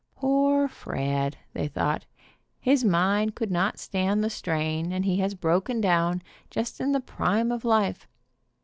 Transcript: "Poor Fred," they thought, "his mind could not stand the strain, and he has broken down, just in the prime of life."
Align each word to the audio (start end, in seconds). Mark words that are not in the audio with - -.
"Poor 0.15 0.67
Fred," 0.67 1.37
they 1.53 1.67
thought, 1.67 2.07
"his 2.59 2.83
mind 2.83 3.35
could 3.35 3.51
not 3.51 3.77
stand 3.77 4.23
the 4.23 4.31
strain, 4.31 4.91
and 4.91 5.05
he 5.05 5.17
has 5.17 5.35
broken 5.35 5.79
down, 5.79 6.23
just 6.49 6.81
in 6.81 6.91
the 6.91 6.99
prime 6.99 7.51
of 7.51 7.63
life." 7.63 8.07